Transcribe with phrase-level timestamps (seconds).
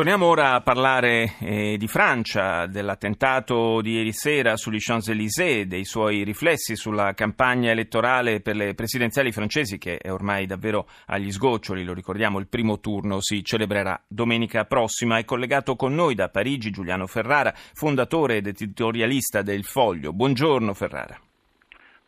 [0.00, 6.24] Torniamo ora a parlare eh, di Francia, dell'attentato di ieri sera sugli Champs-Élysées, dei suoi
[6.24, 11.92] riflessi sulla campagna elettorale per le presidenziali francesi che è ormai davvero agli sgoccioli, lo
[11.92, 15.18] ricordiamo, il primo turno si celebrerà domenica prossima.
[15.18, 20.14] È collegato con noi da Parigi Giuliano Ferrara, fondatore ed editorialista del Foglio.
[20.14, 21.20] Buongiorno Ferrara.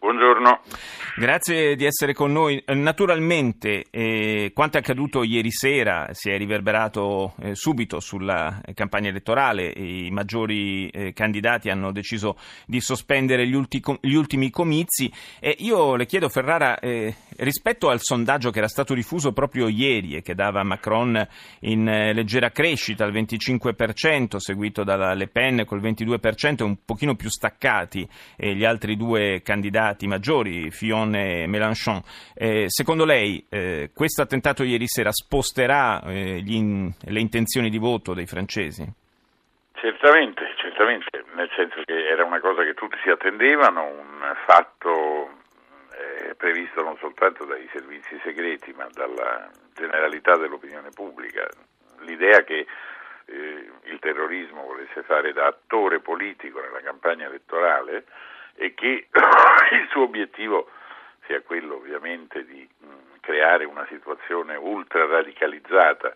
[0.02, 0.62] Buongiorno.
[1.15, 2.60] Grazie di essere con noi.
[2.66, 9.69] Naturalmente eh, quanto è accaduto ieri sera si è riverberato eh, subito sulla campagna elettorale,
[9.69, 15.09] i maggiori eh, candidati hanno deciso di sospendere gli, ulti, gli ultimi comizi
[15.59, 20.23] io le chiedo Ferrara, eh, rispetto al sondaggio che era stato diffuso proprio ieri e
[20.23, 21.24] che dava Macron
[21.60, 27.29] in eh, leggera crescita al 25%, seguito dalla Le Pen col 22%, un pochino più
[27.29, 32.01] staccati gli altri due candidati candidati maggiori, Fillon e Mélenchon.
[32.35, 38.15] Eh, secondo lei eh, questo attentato ieri sera sposterà eh, in, le intenzioni di voto
[38.15, 38.85] dei francesi?
[39.74, 45.40] Certamente, certamente, nel senso che era una cosa che tutti si attendevano, un fatto
[45.90, 51.46] eh, previsto non soltanto dai servizi segreti ma dalla generalità dell'opinione pubblica.
[52.01, 52.66] L'idea che
[53.26, 58.04] eh, il terrorismo volesse fare da attore politico nella campagna elettorale
[58.54, 59.08] e che
[59.72, 60.70] il suo obiettivo
[61.26, 62.68] sia quello ovviamente di
[63.20, 66.14] creare una situazione ultra radicalizzata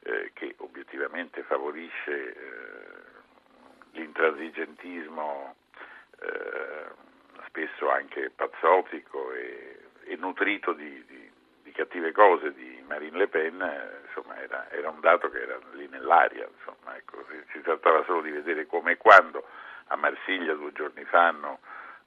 [0.00, 2.36] eh, che obiettivamente favorisce eh,
[3.92, 5.54] l'intransigentismo
[6.20, 7.06] eh,
[7.46, 11.30] spesso anche pazzotico e, e nutrito di, di,
[11.62, 15.58] di, cattive cose di Marine Le Pen, eh, insomma era, era, un dato che era
[15.72, 19.44] lì nell'aria, insomma, ecco, si, si trattava solo di vedere come e quando
[19.88, 21.60] a Marsiglia due giorni fa hanno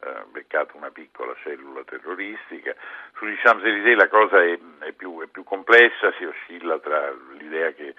[0.03, 2.75] eh, beccato una piccola cellula terroristica.
[3.15, 7.93] Sugli Champs-Élysées la cosa è, è, più, è, più, complessa, si oscilla tra l'idea che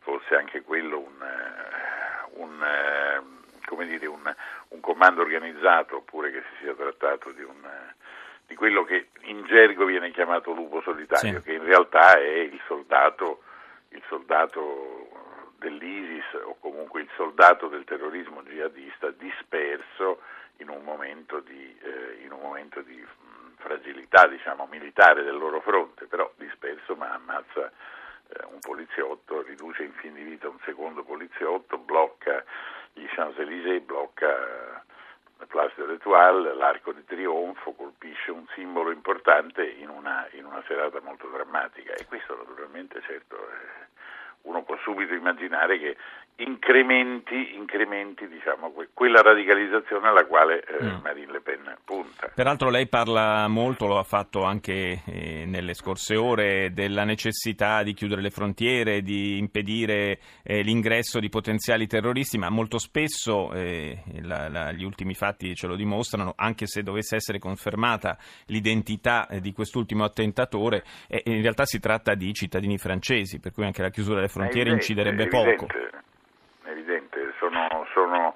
[0.00, 4.34] fosse anche quello un, eh, un, eh, dire, un,
[4.68, 7.56] un comando organizzato oppure che si sia trattato di un
[8.48, 11.44] di quello che in gergo viene chiamato lupo solitario, sì.
[11.44, 13.42] che in realtà è il soldato,
[13.90, 20.22] il soldato dell'ISIS o comunque il soldato del terrorismo jihadista disperso
[20.58, 26.06] in un momento di, eh, un momento di mh, fragilità diciamo, militare del loro fronte,
[26.06, 27.70] però disperso ma ammazza
[28.28, 32.44] eh, un poliziotto, riduce in fin di vita un secondo poliziotto, blocca
[32.92, 34.84] gli Champs-Élysées, blocca
[35.38, 40.62] la Place de l'Etoile, l'Arco di Trionfo, colpisce un simbolo importante in una, in una
[40.66, 41.92] serata molto drammatica.
[41.94, 43.86] E questo naturalmente certo eh,
[44.48, 45.96] uno può subito immaginare che
[46.36, 51.00] incrementi, incrementi diciamo, quella radicalizzazione alla quale eh, mm.
[51.02, 52.30] Marine Le Pen punta.
[52.34, 57.92] Peraltro lei parla molto, lo ha fatto anche eh, nelle scorse ore, della necessità di
[57.92, 64.48] chiudere le frontiere, di impedire eh, l'ingresso di potenziali terroristi, ma molto spesso eh, la,
[64.48, 68.16] la, gli ultimi fatti ce lo dimostrano, anche se dovesse essere confermata
[68.46, 73.64] l'identità eh, di quest'ultimo attentatore, eh, in realtà si tratta di cittadini francesi, per cui
[73.64, 75.66] anche la chiusura delle frontiere evidente, inciderebbe evidente.
[75.66, 76.06] poco
[76.70, 78.34] evidente, sono, sono,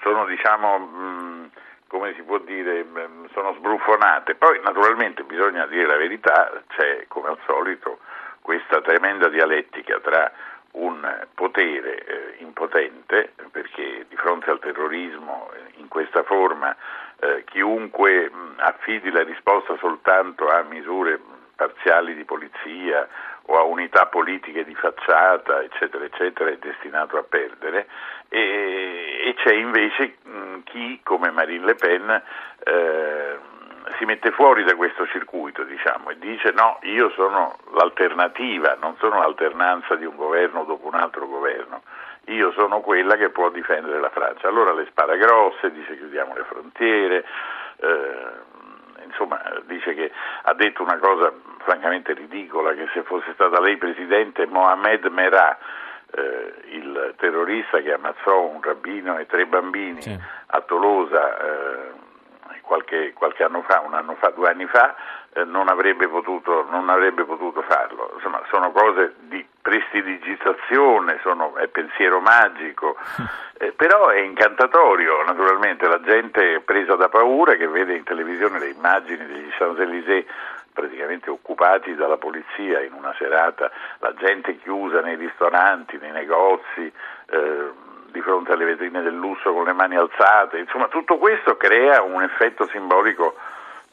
[0.00, 1.50] sono diciamo, mh,
[1.88, 4.34] come si può dire, mh, sono sbruffonate.
[4.34, 7.98] Poi naturalmente bisogna dire la verità, c'è come al solito
[8.40, 10.32] questa tremenda dialettica tra
[10.72, 16.74] un potere eh, impotente, perché di fronte al terrorismo eh, in questa forma
[17.20, 21.20] eh, chiunque mh, affidi la risposta soltanto a misure
[21.62, 23.06] parziali di polizia
[23.46, 27.86] o a unità politiche di facciata, eccetera, eccetera, è destinato a perdere.
[28.28, 32.22] E, e c'è invece mh, chi, come Marine Le Pen,
[32.64, 33.38] eh,
[33.98, 39.18] si mette fuori da questo circuito diciamo, e dice no, io sono l'alternativa, non sono
[39.18, 41.82] l'alternanza di un governo dopo un altro governo,
[42.26, 44.48] io sono quella che può difendere la Francia.
[44.48, 47.24] Allora le spara grosse, dice chiudiamo le frontiere,
[47.76, 48.50] eh,
[49.12, 50.10] insomma dice che
[50.42, 55.56] ha detto una cosa francamente ridicola, che se fosse stata lei presidente Mohamed Merah,
[56.14, 60.18] eh, il terrorista che ammazzò un rabbino e tre bambini sì.
[60.46, 61.90] a Tolosa eh,
[62.62, 64.94] qualche, qualche, anno fa, un anno fa, due anni fa,
[65.34, 68.12] eh, non, avrebbe potuto, non, avrebbe potuto, farlo.
[68.14, 72.96] Insomma, sono cose di prestidigitazione, sono, è pensiero magico,
[73.58, 78.58] eh, però è incantatorio, naturalmente la gente è presa da paura che vede in televisione
[78.58, 80.24] le immagini degli Champs-Élysées
[80.72, 86.90] praticamente occupati dalla polizia in una serata, la gente chiusa nei ristoranti, nei negozi,
[87.26, 92.02] eh, di fronte alle vetrine del lusso con le mani alzate, insomma tutto questo crea
[92.02, 93.34] un effetto simbolico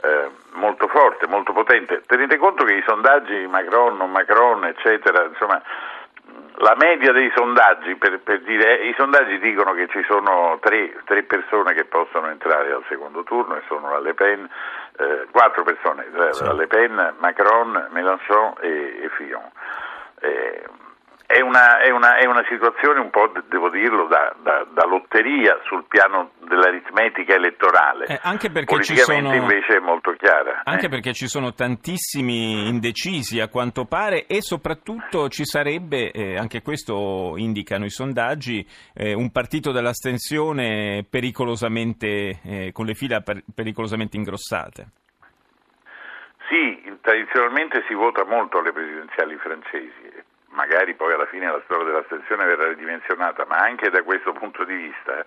[0.01, 2.03] eh, molto forte, molto potente.
[2.05, 5.61] Tenete conto che i sondaggi Macron, non Macron, eccetera, insomma
[6.61, 11.23] la media dei sondaggi, per, per dire, i sondaggi dicono che ci sono tre, tre,
[11.23, 14.47] persone che possono entrare al secondo turno e sono la Le Pen,
[14.97, 16.43] eh, quattro persone, eh, sì.
[16.43, 19.49] la Le Pen, Macron, Mélenchon e, e Fillon.
[20.19, 20.63] Eh,
[21.29, 25.59] è una, è, una, è una, situazione un po', devo dirlo, da, da, da lotteria
[25.65, 28.07] sul piano dell'aritmetica elettorale.
[28.07, 30.63] Eh, anche perché ci sono, invece è molto chiara.
[30.63, 30.89] Anche eh.
[30.89, 37.35] perché ci sono tantissimi indecisi a quanto pare e soprattutto ci sarebbe, eh, anche questo
[37.37, 44.87] indicano i sondaggi, eh, un partito dell'astensione pericolosamente, eh, con le fila per, pericolosamente ingrossate.
[46.49, 50.27] Sì, tradizionalmente si vota molto alle presidenziali francesi
[50.59, 54.75] magari poi alla fine la storia dell'astensione verrà ridimensionata, ma anche da questo punto di
[54.75, 55.23] vista,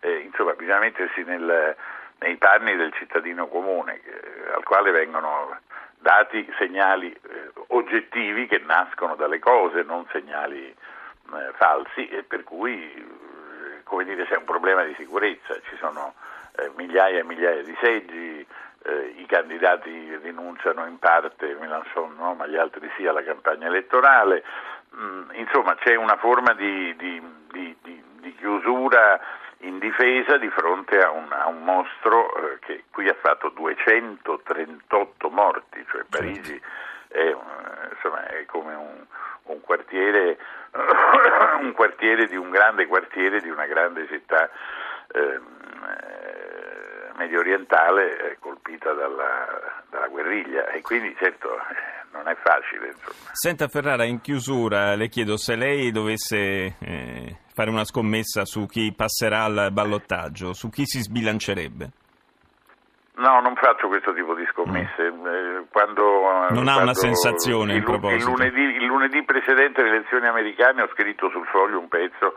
[0.00, 1.74] eh, insomma, bisogna mettersi nel,
[2.18, 5.58] nei panni del cittadino comune, eh, al quale vengono
[5.98, 12.92] dati segnali eh, oggettivi che nascono dalle cose, non segnali eh, falsi, e per cui
[12.92, 16.12] eh, come dire, c'è un problema di sicurezza, ci sono
[16.58, 18.46] eh, migliaia e migliaia di seggi,
[18.86, 24.44] eh, i candidati rinunciano in parte, Mélenchon no, ma gli altri sì alla campagna elettorale,
[24.94, 29.18] mm, insomma c'è una forma di, di, di, di, chiusura
[29.60, 35.30] in difesa di fronte a un, a un mostro eh, che qui ha fatto 238
[35.30, 36.18] morti, cioè certo.
[36.18, 36.60] Parigi
[37.08, 37.34] è,
[37.92, 39.04] insomma, è come un,
[39.44, 40.38] un, quartiere,
[41.60, 44.48] un quartiere di un grande quartiere di una grande città.
[45.12, 45.54] Ehm,
[47.16, 49.46] medio orientale eh, colpita dalla,
[49.88, 51.48] dalla, guerriglia e quindi certo
[52.12, 52.88] non è facile.
[52.88, 53.30] Insomma.
[53.32, 58.92] Senta Ferrara, in chiusura le chiedo se lei dovesse eh, fare una scommessa su chi
[58.94, 61.90] passerà al ballottaggio, su chi si sbilancerebbe.
[63.16, 65.10] No, non faccio questo tipo di scommesse.
[65.10, 65.26] Mm.
[65.26, 68.30] Eh, quando, non ha una sensazione il, in proposito.
[68.30, 72.34] Il lunedì, il lunedì precedente le elezioni americane ho scritto sul foglio un pezzo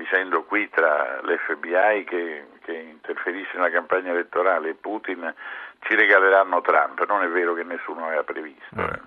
[0.00, 5.32] dicendo qui tra l'FBI che, che interferisce nella campagna elettorale e Putin
[5.80, 8.80] ci regaleranno Trump, non è vero che nessuno aveva previsto.
[8.80, 9.00] Eh.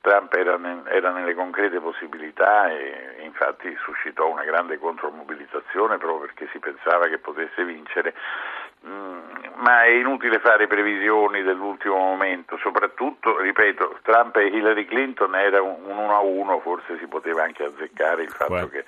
[0.00, 6.26] Trump era, ne, era, nelle concrete possibilità e, e infatti suscitò una grande contromobilitazione proprio
[6.26, 8.12] perché si pensava che potesse vincere.
[8.86, 9.18] Mm,
[9.56, 15.86] ma è inutile fare previsioni dell'ultimo momento, soprattutto, ripeto, Trump e Hillary Clinton era un
[15.86, 18.84] 1 a 1, forse si poteva anche azzeccare il fatto Qua, che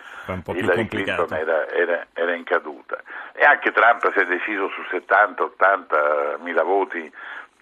[0.52, 3.00] Hillary Clinton era, era, era, in caduta.
[3.32, 7.10] E anche Trump si è deciso su 70-80 mila voti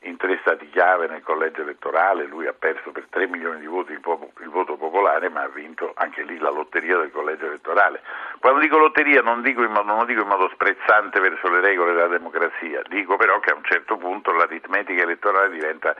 [0.04, 3.92] in tre stati chiave nel collegio elettorale, lui ha perso per 3 milioni di voti
[3.92, 8.00] il, po- il, voto popolare, ma ha vinto anche lì la lotteria del collegio elettorale.
[8.38, 11.92] Quando dico lotteria non, dico modo, non lo dico in modo sprezzante verso le regole
[11.92, 15.94] della democrazia, dico però che a un certo punto l'aritmetica elettorale diventa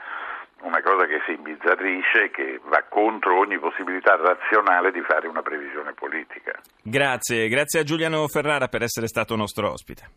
[0.61, 5.41] una cosa che si imbizzarrisce e che va contro ogni possibilità razionale di fare una
[5.41, 6.53] previsione politica.
[6.81, 10.09] Grazie, grazie a Giuliano Ferrara per essere stato nostro ospite.